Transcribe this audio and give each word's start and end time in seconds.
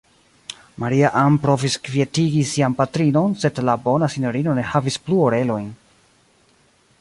Maria-Ann 0.83 1.35
provis 1.43 1.75
kvietigi 1.87 2.41
sian 2.53 2.77
patrinon, 2.79 3.37
sed 3.43 3.61
la 3.69 3.77
bona 3.85 4.11
sinjorino 4.15 4.57
ne 4.61 4.65
havis 4.71 4.99
plu 5.07 5.21
orelojn. 5.27 5.69